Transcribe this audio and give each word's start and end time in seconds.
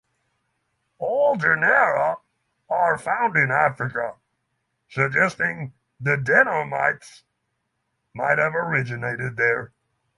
All 0.97 1.35
genera 1.35 2.15
are 2.69 2.97
found 2.97 3.37
in 3.37 3.51
Africa, 3.51 4.15
suggesting 4.89 5.73
the 5.99 6.17
deomyines 6.17 7.21
may 8.15 8.35
have 8.35 8.55
originated 8.55 9.37
there. 9.37 9.73